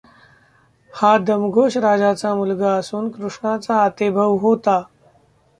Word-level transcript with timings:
हा 0.93 1.17
दमघोष 1.17 1.77
राजाचा 1.77 2.33
मुलगा 2.35 2.71
असून 2.71 3.09
कृष्णाचा 3.09 3.75
आतेभाऊ 3.75 4.37
होता. 4.37 4.81